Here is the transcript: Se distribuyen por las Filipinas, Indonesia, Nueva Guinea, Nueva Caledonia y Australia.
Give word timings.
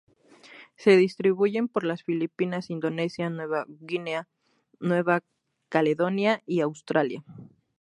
Se 0.77 0.97
distribuyen 0.97 1.67
por 1.67 1.83
las 1.83 2.01
Filipinas, 2.01 2.71
Indonesia, 2.71 3.29
Nueva 3.29 3.67
Guinea, 3.69 4.27
Nueva 4.79 5.21
Caledonia 5.69 6.41
y 6.47 6.61
Australia. 6.61 7.23